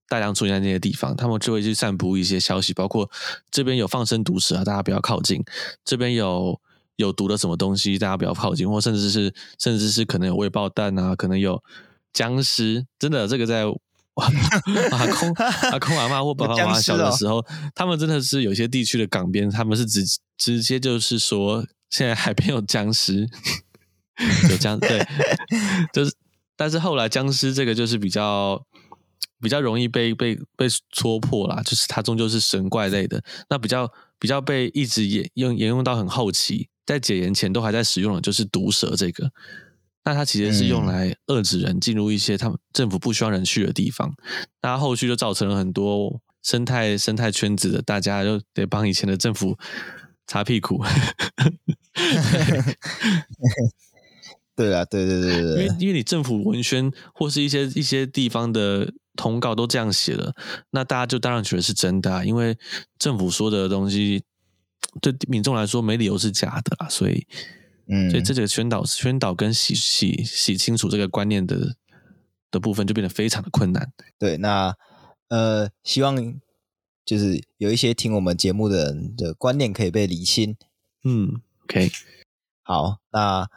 [0.07, 3.11] 大量出现在那些地方，他们就会去散布一些消息，包括
[3.51, 5.41] 这边有放生毒蛇啊，大家不要靠近；
[5.83, 6.61] 这边有
[6.95, 11.61] 有毒的什么东西，大家不要靠近，或甚至是甚至是可能有未爆弹啊，可能有。
[12.15, 13.65] 僵尸真的，这个在
[14.15, 20.01] 阿空阿空阿妈或爸爸妈妈小的时候，哦、他们真的是有些地区的港边，他们是直
[20.37, 23.27] 直接就是说，现在海边有僵尸，
[24.49, 25.05] 有僵对，
[25.91, 26.15] 就是，
[26.55, 28.65] 但是后来僵尸这个就是比较
[29.41, 39.29] 比较容易被被被戳破啦，就是它终究是神怪类的，那比较比较被一直沿用沿用到很后期，在解严前都还在使用的，就是毒蛇这个。
[40.05, 44.13] 那它其实是用来遏制人进入一些他们政府不需要人去的地方，
[44.61, 49.57] 那后续就造成了很多生态生态圈子的大家就得帮以前的政府
[50.27, 50.83] 擦屁股。
[54.55, 60.35] 对啊，对对对对，因为因为你政府文宣或是一些一些地方的通告都这样写了，
[60.69, 62.55] 那大家就当然觉得是真的啊，因为
[62.99, 64.23] 政府说的东西
[65.01, 67.25] 对民众来说没理由是假的啦，所以。
[67.87, 71.75] 嗯，所以这个宣导、宣导跟洗洗洗清楚这个观念的
[72.49, 73.91] 的部分，就变得非常的困难。
[74.17, 74.75] 对，那
[75.27, 76.39] 呃，希望
[77.05, 80.55] 就是有一些听我们节目的人的观念可以被理清。
[81.03, 81.91] 嗯，OK，
[82.63, 83.47] 好，那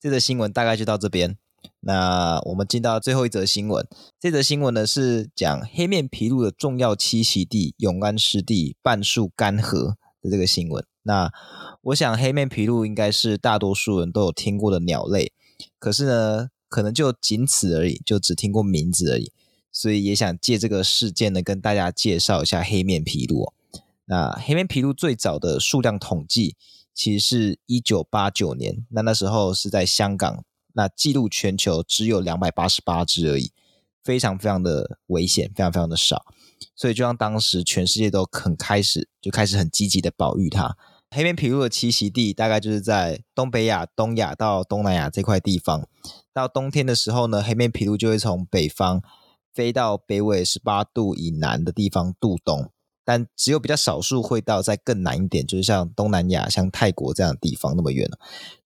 [0.00, 1.36] 这则新闻大概就到这边。
[1.80, 3.86] 那我们进到最后一则新闻，
[4.18, 10.82] 这则新闻呢是讲黑面琵鹭的重要栖息地永安湿地半数干涸的这个新闻。
[11.04, 11.32] 那
[11.82, 15.32] 我想黑面琵鹭应该是大多数人都有听过的鸟类，
[15.78, 19.30] 可是呢，可能就仅此而已，就只听过名字而已。
[19.70, 23.52] 所以也想借这个事件呢，跟大家介绍一下黑面琵鹭。
[24.06, 26.56] 那黑面琵鹭最早的数量统计
[26.94, 33.52] 其实是一九八九年，那那时候是在香港，那记录全球只有两百八十八只而已，
[34.02, 36.24] 非常非常的危险，非常非常的少。
[36.76, 40.76] 所以就让当时全世界都很开始就开始很积极的保育它。
[41.14, 45.86] 黑面琵鹭的栖息地大概就是在东北亚、东亚到东南亚这块地方。
[46.32, 49.00] 到冬天的时候呢，黑面琵鹭就会从北方
[49.54, 52.68] 飞到北纬十八度以南的地方度冬，
[53.04, 58.18] 但只有比较少数会到再更南一点，就是像东南亚、像泰国这样的地方那么远了。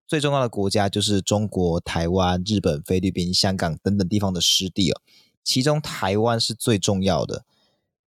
[0.07, 5.03] 最重要的国家就是中国、台湾、日本、菲律宾、香港等等地方的湿地哦，
[5.45, 7.45] 其中台湾是最重要的。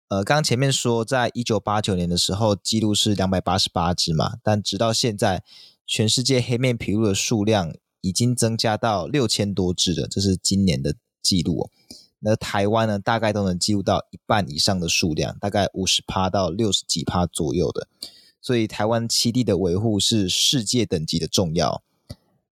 [0.09, 5.43] 呃，刚刚前面说，在一九八九年的时候，记录是两百八十八只嘛，但直到现在，
[5.85, 11.69] 全世界黑面琵鹭的数量已经增加到六千多只了，这是今年的记录哦。
[12.19, 17.89] 那台湾呢，大概都能记录到一半以上的数量，大概五十趴到六十几趴左右的，
[18.41, 21.83] 所以台湾七地的维护是世界等级的重要。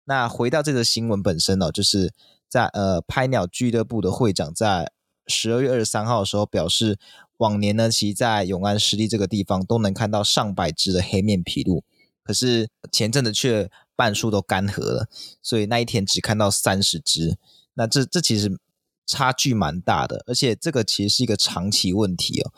[0.03, 2.13] 那回到这个新闻本身呢，就是
[2.49, 4.91] 在呃拍鸟俱乐部的会长在
[5.25, 6.99] 十二月二十三号的时候表示。
[7.37, 11.83] 往年呢，其实在永安湿地这个地方都能看到上百只的黑面琵鹭，
[12.23, 15.09] 可是前阵子却半数都干涸了，
[15.41, 17.37] 所以那一天只看到三十只。
[17.73, 18.57] 那这这其实
[19.05, 22.53] 差距蛮大的，而且这个其实是一个长期问题哦。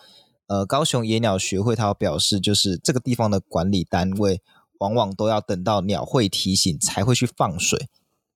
[0.46, 4.42] 呃，高雄野鸟学会他表示，就是这个地方的管理单位
[4.78, 7.90] 往往都要等到鸟会提醒才会去放水，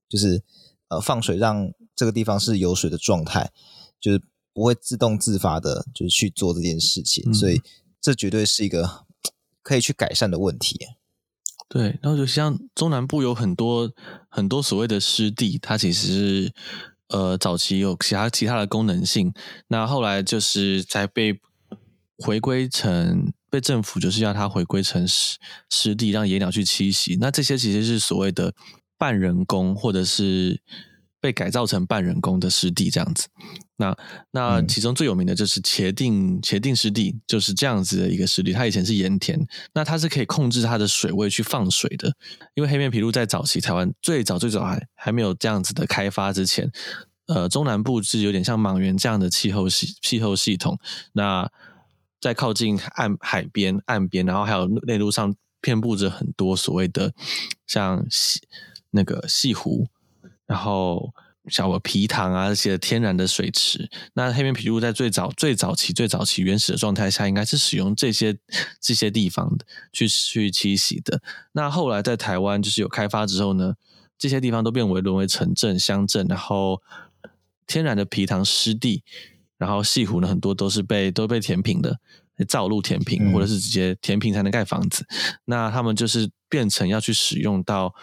[0.10, 0.44] 就是
[0.90, 3.52] 呃放水让这个地方是有水的状态，
[4.00, 4.24] 就是。
[4.54, 7.62] 不会自动自发的，就是去做这件事情，嗯、所以
[8.02, 9.06] 这绝对是一个
[9.64, 10.78] 可以去改善的问题。
[11.70, 13.92] 对，然后就像中南部有很多
[14.28, 16.54] 很多所谓的湿地，它其实是
[17.08, 19.34] 呃早期有其他其他的功能性，
[19.70, 21.40] 那后来就是在被
[22.18, 25.38] 回归成被政府就是要它回归成湿
[25.70, 27.18] 湿地，让野鸟去栖息。
[27.22, 28.54] 那这些其实是所谓的
[28.98, 30.62] 半人工或者是。
[31.22, 33.28] 被改造成半人工的湿地这样子，
[33.78, 33.96] 那
[34.32, 38.52] 那其中最有名的就是茄萣茄萣湿地，就是这样子的一个湿地。
[38.52, 39.40] 它以前是盐田，
[39.76, 42.12] 那它是可以控制它的水位去放水的。
[42.56, 46.72] 因为黑面琵鹭在早期台湾最早最早还还没有这样子的开发之前，
[47.28, 50.80] 呃，中南部是有点像莽原这样的气候系气候系统。
[51.14, 51.48] 那
[52.20, 57.14] 在靠近岸海边岸边，然后还有内陆上遍布着很多所谓的
[57.68, 58.42] 像细
[58.90, 59.88] 那个细湖。
[60.52, 61.14] 然后
[61.48, 68.38] 像我皮塘啊这些天然的水池，那黑面琵鹭在最早最早期最早期原始的状态下，应该是使用这些
[68.82, 71.22] 这些地方的去去栖息的。
[71.54, 73.76] 那后来在台湾就是有开发之后呢，
[74.18, 76.82] 这些地方都变为沦为城镇乡镇，然后
[77.66, 79.04] 天然的皮塘湿地
[79.58, 81.98] 然后西湖呢很多都是被都被填平的，
[82.46, 85.06] 造路填平，或者是直接填平才能盖房子。
[85.10, 87.96] 嗯、那他们就是变成要去使用到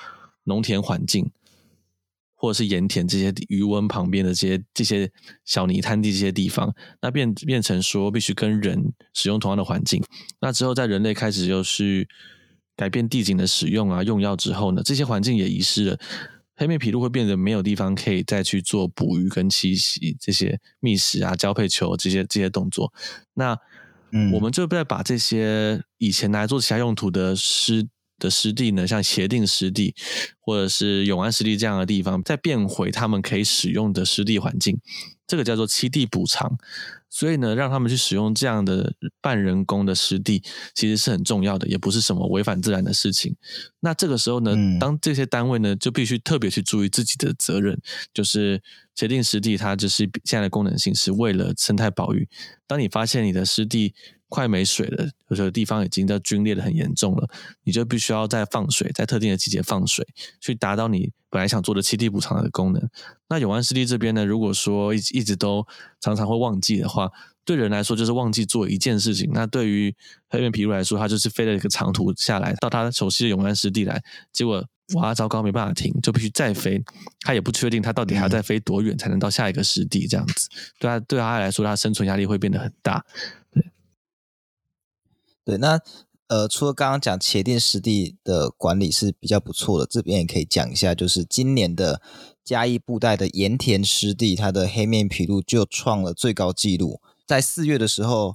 [0.44, 1.30] 农田环境。
[2.40, 5.10] 或者是盐田这些余温旁边的这些这些
[5.44, 6.72] 小泥滩地这些地方，
[7.02, 10.00] 那变变成说必须跟人使用同样的环境。
[10.40, 12.06] 那之后在人类开始就是
[12.76, 15.98] 改变地景的使用啊用药之后呢，这些环境也遗失了，
[16.54, 22.92] 黑面琵鹭会变得没有地方可以再去做捕鱼跟栖息这些觅食啊交配球这些这些动作。
[23.34, 23.58] 那
[24.12, 27.88] 嗯，我们就再把这些以前拿来做其他用途的湿。
[28.18, 29.94] 的湿地呢，像协定湿地
[30.40, 34.78] 或者是永安湿地这样的地方，再变回他们可以使用的湿地环境，
[35.26, 36.58] 这个叫做栖地补偿。
[37.10, 40.42] 所以呢，让他们去使用这样的半人工的湿地，
[40.74, 43.34] 其实是很重要的，也不是什么违反自然的事情。
[43.80, 47.80] 那这个时候呢，当这些单位呢，就必须特别去注意自己的责任，
[48.12, 48.62] 就是
[48.94, 52.28] 协定湿地，它就是现在的功能性是为了生态保育。
[52.66, 53.94] 当你发现你的湿地，
[54.28, 57.28] 快没水了，有的地方已经在龟裂的很严重了，
[57.64, 60.06] 你就必须要再放水，在特定的季节放水，
[60.40, 62.88] 去达到你本来想做的栖地补偿的功能。
[63.28, 65.66] 那永安湿地这边呢，如果说一一直都
[66.00, 67.10] 常常会忘记的话，
[67.44, 69.30] 对人来说就是忘记做一件事情。
[69.32, 69.94] 那对于
[70.28, 74.62] 黑面琵鹭来说，它就是飞了一个长途下来到它熟悉的永安湿地来，结果
[74.94, 76.82] 哇，糟糕，没办法停，就必须再飞。
[77.20, 83.04] 它也不确定它到底还要再飞多远才能到下一个湿地，这样子，对它对它来说，它生存压力会变得很大。
[85.48, 85.80] 对，那
[86.26, 92.02] 呃，除了刚刚讲茄萣湿地的管理是比较不错的，这边也可以讲一下，就是今年的
[92.44, 97.00] 嘉义布袋的盐田湿地，它的黑面琵鹭就创了最高纪录。
[97.26, 98.34] 在四月的时候，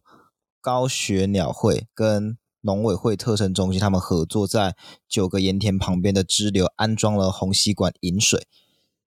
[0.60, 4.76] 高学鸟会跟农委会特生中心他们合作，在
[5.08, 8.47] 九个盐田旁边的支流安装了虹吸管引水。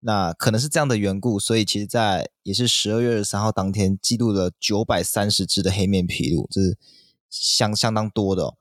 [0.00, 6.78] 那可能是这样的缘故，所以其实，在也是十二月二十三号当天，记录了九百三十只的黑面琵鹭，这是。
[7.30, 8.54] 相相当多的哦，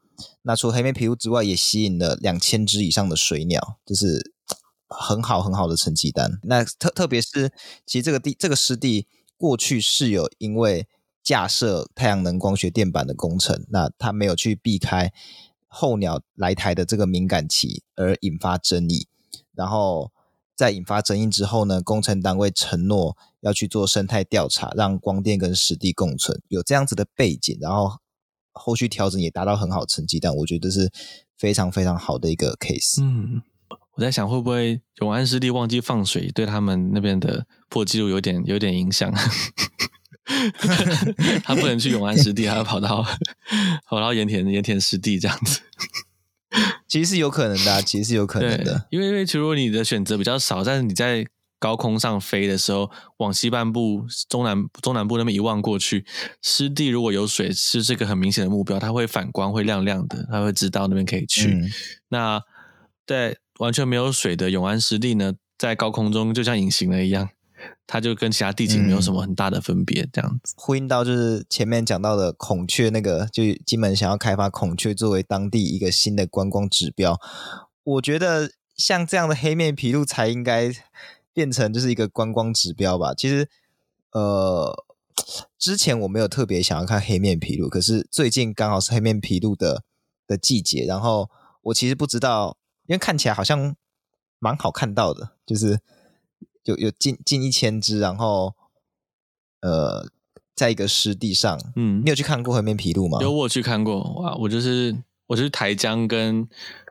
[0.44, 4.34] 那除了黑面琵鹭之外，也吸引了两千只以上的水鸟，就是
[4.88, 6.40] 很好很好的成绩单。
[6.44, 7.52] 那特特别是，
[7.86, 10.88] 其实这个地这个湿地过去是有因为
[11.24, 15.12] 架设太阳能光学电板的工程，那它没有去避开
[15.68, 19.08] 候鸟来台的这个敏感期，而引发争议。
[19.54, 20.12] 然后
[20.56, 28.00] 在引发争议之后呢，工程单位承诺要去做生态调查，让光电跟湿地共存，有这样子的背景，然后。
[28.60, 30.92] 后续调整也达到很好成绩，但我觉得是
[31.38, 33.02] 非常非常好的一个 case。
[33.02, 33.42] 嗯，
[33.96, 39.12] 我在想会不会永安湿地忘记放水，对他们那边的破纪录有点有点影响。
[41.44, 43.04] 他不能去永安湿地，他要跑到
[43.88, 45.62] 跑到盐田盐田湿地这样子。
[46.88, 51.26] 其实是有可能的，啊，其实是有可能的，因为因为其实你的选择比较少，但是你在。
[51.60, 56.06] 高空上飞的时候，往西半部、中南中南部那边一望过去，
[56.42, 61.52] 湿地如果有水，是这个很明显的目标，它会反光，会亮亮的，它会知道那边可以去。
[61.52, 61.70] 嗯、
[62.08, 62.42] 那
[63.06, 67.28] 在完全没有水的永安湿地呢，在高空中就像隐形了一样，
[67.86, 70.54] 它就跟其他地景没有什么很大的分别，这样子。
[70.56, 77.20] 呼应到就是前面讲到的孔雀那个，就金门想要开发孔雀作为当地一个新的观光指标，
[77.84, 80.72] 我觉得像这样的黑面琵鹭才应该。
[81.40, 83.14] 变成就是一个观光指标吧。
[83.14, 83.48] 其实，
[84.12, 84.84] 呃，
[85.58, 89.84] 之前我没有特别想要看黑面琵鹭，可是最近刚好是黑面琵鹭的
[90.28, 90.84] 的季节。
[90.84, 91.30] 然后
[91.62, 93.74] 我其实不知道，因为看起来好像
[94.40, 95.80] 蛮好看到的，就是
[96.66, 98.54] 有有近近一千只，然后
[99.62, 100.10] 呃，
[100.54, 101.58] 在一个湿地上。
[101.78, 103.20] 嗯，你有去看过黑面琵鹭吗？
[103.22, 104.04] 有，我去看过。
[104.16, 104.94] 哇，我就是
[105.28, 106.50] 我就是台江跟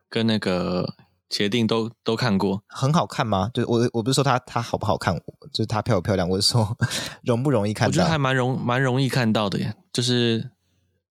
[0.09, 0.95] 跟那个。
[1.31, 3.51] 茄定都都看过，很好看吗？
[3.53, 5.15] 就我我不是说它它好不好看，
[5.53, 6.77] 就是它漂不漂亮，我是说
[7.23, 7.91] 容不容易看到？
[7.91, 10.51] 我觉得还蛮容蛮容易看到的耶，就是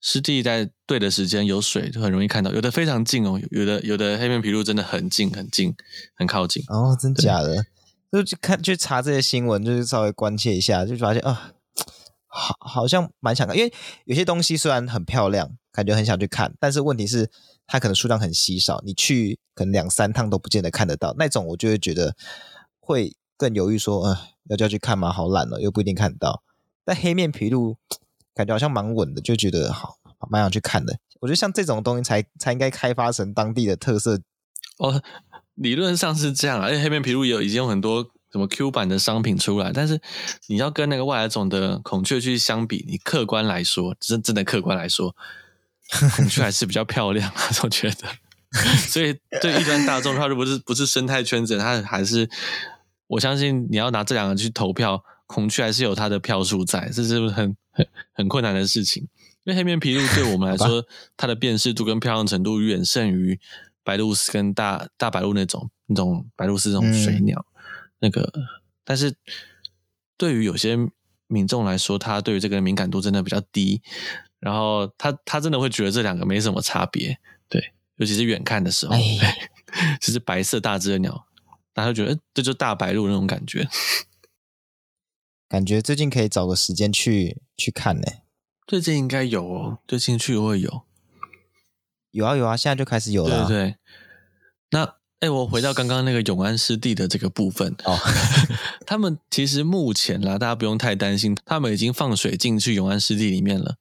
[0.02, 5.76] 湿地在对的时间有水就很容易看到，有的非常近哦，有的有的黑面琵鹭真的很近很近
[6.16, 7.66] 很靠近哦，真假的？
[8.12, 11.52] 就去看去查这些新闻，就是稍微关切一下，就发现啊，
[12.26, 13.74] 好好像蛮想看，因为
[14.06, 17.30] 有些东西虽然很漂亮，感觉很想去看，但是问题是。
[17.70, 22.16] 它可能数量很稀少，你去可能两三趟都不见得看得到那种，我就会觉得
[22.80, 24.18] 会更犹豫说，呃，
[24.48, 25.12] 要就要去看吗？
[25.12, 26.44] 好懒了，又不一定看得到。
[26.86, 27.76] 但黑面琵鹭
[28.34, 29.98] 感觉好像蛮稳的，就觉得好
[30.30, 30.98] 蛮想去看的。
[31.20, 34.22] 我觉得像这种东西才才应该开发成当地的特色。
[34.78, 35.04] 哦，
[35.56, 40.00] 理论上是这样，而且黑面琵鹭也有已经有很多什么 Q 版的商品出来，但是
[40.48, 45.14] 你要跟那个外来种的孔雀去相比，你客观来说，真真的客观来说。
[46.16, 47.32] 孔雀还是比较漂亮，
[47.64, 48.08] 我觉得。
[48.88, 52.30] 所以对一般大众，它如果是不是生态圈子，它还是
[53.08, 59.04] 我相信你要拿这两个去投票，孔雀还是有它的票数在，这是不是很很很困难的事情？
[59.44, 60.86] 因为黑面琵鹭对我们来说，
[61.18, 63.40] 它的辨识度跟漂亮程度远胜于
[63.84, 67.46] 白鹭鸶跟大大白鹭那种那种白鹭鸶这种水鸟。
[67.54, 67.62] 嗯、
[68.00, 68.32] 那个，
[68.86, 69.14] 但是
[70.18, 70.78] 对于有些
[71.28, 73.82] 民众来说，他对于这个敏感度真的比较低，
[74.48, 77.20] 然后他他真的会觉得这两个没什么差别，
[77.50, 79.02] 对，尤其是远看的时候，哎、
[80.00, 81.28] 其实 白色大只的鸟，
[81.74, 83.68] 大家觉得这就是大白鹭那种感觉。
[85.50, 88.08] 感觉最近可以找个时间去去看呢。
[88.66, 90.84] 最近应该有哦，最近去会有。
[92.12, 93.48] 有啊有啊，现在就开始有了、啊。
[93.50, 93.76] 对对。
[94.72, 94.86] 那
[95.20, 98.00] 哎、欸，我回到刚刚那个永安湿地的这个部分哦，
[98.88, 103.76] 他们其实目前啦，大家不用太担心，他们已经放水进去永安湿地里面了。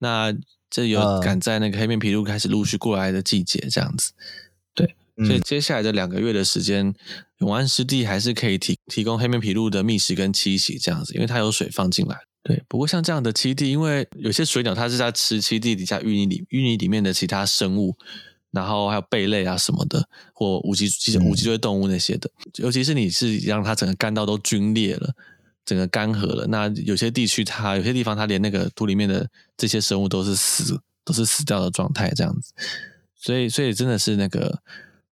[0.00, 0.34] 对，那
[0.70, 4.12] 这有赶在那个黑面琵鹭开始陆续过来的季节，这样子。
[4.74, 4.94] 对，
[5.26, 6.94] 所以接下来的两个月的时间。
[7.40, 12.14] 永安湿地还是可以提提供黑面琵鹭的觅食跟栖息这样子，因为它有水放进来。
[12.42, 17.96] 对，不过像这样的栖地，因为有些水鸟它是在吃栖地底下淤泥里淤泥里面的其他生物，
[18.50, 22.30] 然后还有贝类啊什么的，或无脊椎无脊椎动物那些的。
[22.44, 25.10] 嗯、尤其是你是让它整个干道都龟裂了，
[25.64, 29.26] 整个干涸了，那有些地区它有些地方它连那个土里面的
[29.60, 32.52] 这些生物都是死都是死掉的状态这样子，
[33.14, 34.62] 所以所以真的是那个。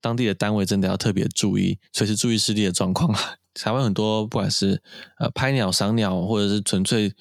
[0.01, 3.13] 当地的单位真的要特别注意，随时注意湿地的状况。
[3.53, 4.81] 台湾很多不管是
[5.19, 7.13] 呃拍鸟、赏鸟，或者是纯粹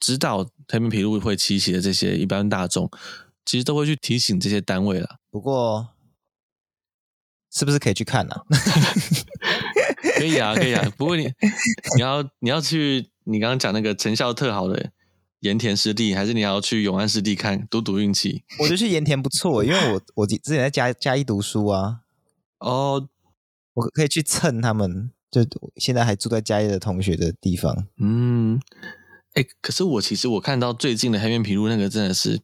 [0.00, 2.90] 知道黑面琵鹭会栖息的这些一般大众，
[3.44, 5.20] 其实都会去提醒这些单位了。
[5.30, 5.90] 不过，
[7.52, 8.42] 是不是可以去看呢、啊？
[10.18, 10.92] 可以啊，可以啊。
[10.96, 11.32] 不过你
[11.94, 14.90] 你要你要去你刚刚讲那个成效特好的
[15.44, 18.44] 盐田湿地，还是你要去永安湿地看赌赌运气？
[18.58, 22.00] 我觉得去盐田不错，因为我我之前在嘉嘉义读书啊。
[22.60, 23.06] 哦，
[23.74, 27.86] 我可以去蹭他们，就现在还住在嘉义的同学的地方。
[27.98, 28.58] 嗯，
[29.34, 32.40] 哎、欸，可是我其实我看到最近的黑面琵鹭那个真的是，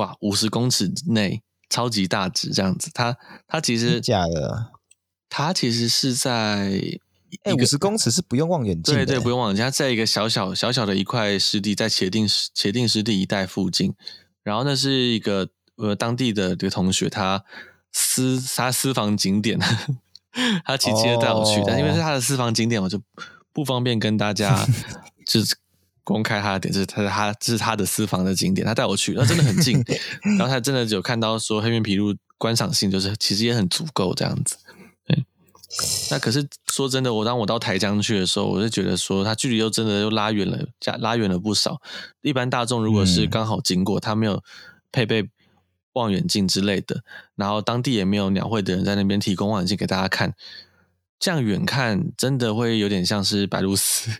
[0.00, 2.90] 哇，五十公尺内超级大只这样子。
[2.92, 3.16] 它
[3.46, 4.72] 它其实假的，
[5.28, 6.98] 它其实是在
[7.44, 13.94] 哎五十公尺是不用望远镜的，对对，不用望远镜，它在一个小小小小的一块湿地，在茄定茄定湿地一带附近。
[14.42, 17.44] 然后那是一个呃当地的这个同学他。
[17.98, 19.58] 私他私房景点，
[20.66, 23.00] 他骑车带我去，但因为是他的私房景点，我就
[23.54, 24.66] 不方便跟大家
[25.26, 25.56] 就是
[26.04, 29.82] 公开他的点，就是他他这是他的私房的景点，他带我去，那真的很近，
[30.36, 34.65] 然后他真的有看到说黑面琵鹭观赏性就是其实也很足够这样子，对。
[36.10, 41.80] 那可是说真的，我当我到台江去的时候，我就觉得说它距离又真的又拉远了，加拉远了不少。
[42.22, 44.42] 一般大众如果是刚好经过，他没有
[44.90, 45.28] 配备。
[45.96, 47.02] 望远镜之类的，
[47.36, 50.34] 然后当地也没有鸟会的人在那边提供望远镜给大家看，
[51.18, 54.14] 这样远看真的会有点像是白鹭鸶。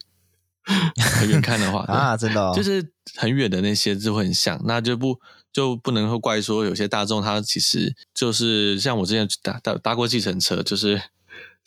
[0.96, 2.82] 很远看的话 啊，真的、哦、就是
[3.16, 5.20] 很远的那些就会很像，那就不
[5.52, 11.02] 就不能够怪说有些大众他其实就是像我之前搭搭搭过计程车，就是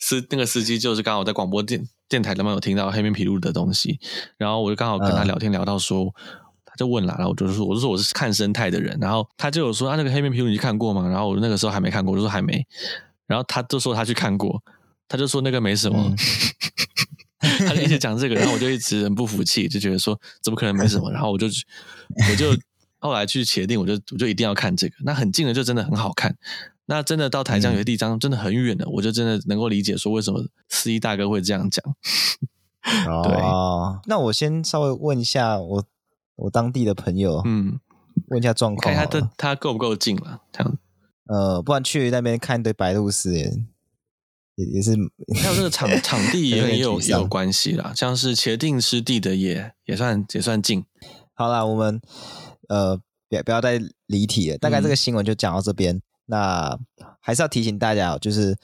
[0.00, 4.00] 司那个司机就是刚好在广播电电台里面有听到黑面琵鹭的东西，
[4.36, 6.06] 然后我就刚好跟他聊天聊到说。
[6.06, 6.12] 嗯
[6.78, 11.06] 就问了，然后我就说，我就说我是看生态的人，然后他就有说啊，那个黑面琵鹭你去看过吗？
[11.06, 12.66] 然后我那个时候还没看过，我就说还没，
[13.26, 14.62] 然后他就说他去看过，
[15.06, 15.98] 他就说那个没什么，
[17.40, 21.10] 嗯、 他就一直讲这个，然后我就一直很不服气，就觉得说怎么可能没什么？
[21.12, 22.56] 然后我就我就
[22.98, 26.34] 后来去协定，我就我就一定要看这个，那很近的就真的很好看，
[26.90, 31.82] 那真的到台江有些地方真的很远的，我就真的能够理解说为什么司仪大哥会这样讲。
[33.24, 35.84] 对哦，那我先稍微问一下我。
[36.42, 37.78] 我当地的朋友，嗯，
[38.28, 40.78] 问一下状况，看他的他够不够近了，这样，
[41.26, 43.52] 呃，不然去那边看一堆白鹭鸶也
[44.54, 44.96] 也也是，
[45.36, 50.82] 还有这个场 场地也也有也有关系啦，像是茄定湿地的也也算也算近。
[51.34, 52.00] 好啦，我们
[52.70, 55.96] 呃，别不要再离题了，大概这个新闻就讲到这边。
[55.96, 56.78] 嗯、那
[57.20, 58.56] 还是要提醒大家，就是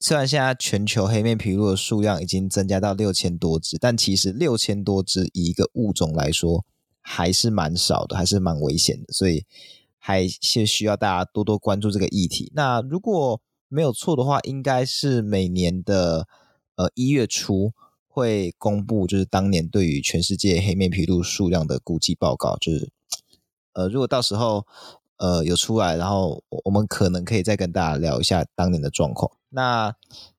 [0.00, 6.64] 虽然现在全球黑面琵鹭的数量已经增加到六千多只，但其实六千多只以一个物种来说。
[7.06, 9.44] 还是蛮少的，还是蛮危险的，所以
[9.98, 12.50] 还是需要大家多多关注这个议题。
[12.54, 16.26] 那如果没有错的话，应该是每年的
[16.76, 17.74] 呃一月初
[18.08, 22.56] 会公布，就是当年对于全世界黑面琵鹭数量的估计报告。
[22.56, 22.90] 就是
[23.74, 24.66] 呃，如果到时候
[25.18, 29.30] 呃有出来，然后我们可能可以再跟大家聊一下当年的状况。
[29.50, 29.94] 那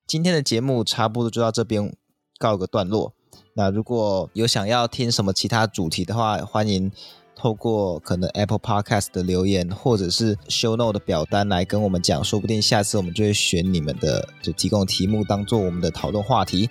[0.05, 1.95] 今天的节目差不多就到这边
[2.37, 3.13] 告一个段落。
[3.53, 6.91] 那如果有想要听什么其他主题的话，欢迎
[7.35, 16.69] 透过可能 Apple Podcast 的留言，或者是 Show No 的表单来跟我们讲，说不定下次我们就会选你们的就提供题目当做我们的讨论话题。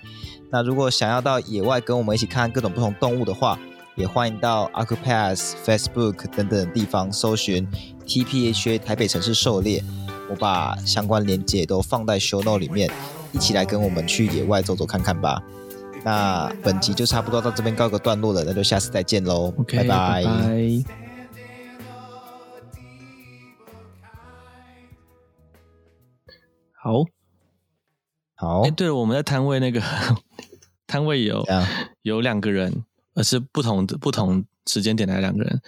[0.51, 3.59] 那如果想要到野外跟我们一起看各种不同动物的话，
[3.95, 7.65] 也欢迎到 Accupass、Facebook 等等地方搜寻
[8.05, 9.81] TPHA 台北城市狩猎，
[10.29, 12.91] 我把相关链接都放在 Show Note 里面，
[13.31, 15.41] 一起来跟我们去野外走走看看吧。
[16.03, 20.23] 那本集就差不多到这边告个段落了，那就下次再见喽，okay, 拜拜。
[20.23, 20.83] 拜拜。
[26.83, 27.05] 好，
[28.35, 28.61] 好。
[28.63, 29.81] 哎，对了，我们在摊位那个
[30.85, 31.43] 摊位有
[32.03, 32.83] 有两个人，
[33.15, 35.61] 而是不同的不同时间点来两个人，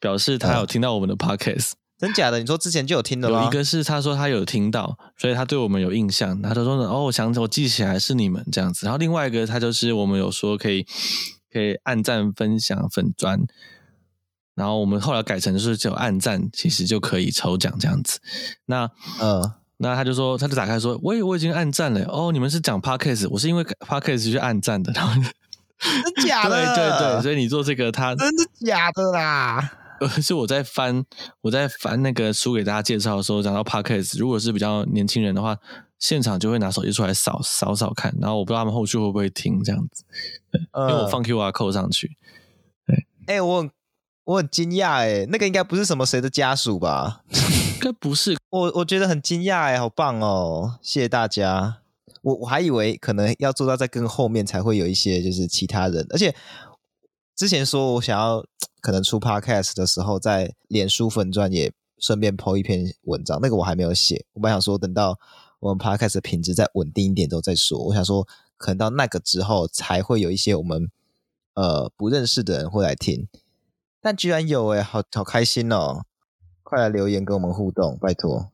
[0.00, 1.72] 表示他有听到我们的 podcast。
[1.98, 2.38] 真假的？
[2.38, 3.42] 你说之前就有听的吗？
[3.42, 6.40] 有一个是他说他有听到，所以他对我们有印象。
[6.40, 8.86] 他就说呢，哦，我想我记起来是你们这样子。
[8.86, 10.86] 然后另外一个他就是我们有说可以
[11.52, 13.44] 可以按赞分享粉砖，
[14.54, 18.20] 然后我们后来改成就是只有按赞，其实就可以抽奖这样子。
[18.66, 22.04] 那呃，那他就说他就打开说，我我已经按赞了。
[22.04, 24.92] 哦，你们是讲 Podcast，我是因为 Podcast 去按赞的。
[24.92, 25.20] 然后
[26.14, 26.74] 真假的？
[26.74, 29.72] 对对对，所以你做这个他真的假的啦？
[30.00, 31.04] 呃， 是我在翻，
[31.40, 35.56] 我在翻那个书给大家介绍的时候，讲到 Podcast，如果是比较年轻人的话，
[35.98, 40.04] 现场就会拿手机出来扫扫扫看，然后我不知道他们后续会不会听这样子，
[40.52, 42.16] 对，呃、因为我放 QR code 上去。
[42.86, 43.68] 对，哎、欸，我
[44.24, 47.22] 我很惊讶，哎，那个应该不是什么谁的家属吧？
[47.74, 51.78] 应该不是，我我觉得很惊讶，哎，好棒哦，谢谢大家。
[52.22, 56.34] 我我还以为可能要做到在更后面才会有一些就是其他人，而且。
[57.38, 58.44] 之前说我想要
[58.80, 64.26] 可能出 podcast 的时候，在脸书粉专也顺便 po 一篇文章，那个我还没有写。
[64.32, 65.16] 我本来想说等到
[65.60, 67.78] 我们 podcast 的品质再稳定一点之后再说。
[67.78, 70.90] 我想说可能到那个之后才会有一些我们
[71.54, 73.28] 呃不认识的人会来听，
[74.00, 76.02] 但居然有诶，好好开心哦！
[76.64, 78.50] 快来留言跟我们互动，拜托。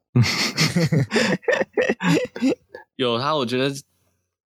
[2.96, 3.74] 有他，我觉得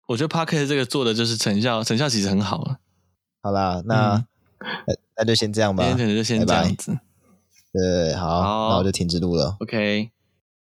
[0.07, 2.77] 我觉得 p a r k e t 这个做的就是成效，成效其实很好了。
[3.41, 4.25] 好啦，那、嗯、
[4.87, 5.83] 那那就先这样吧。
[5.83, 6.97] 今天可能就先这样子。
[7.73, 9.57] 对，好，好，那我就停止录了。
[9.59, 10.11] OK。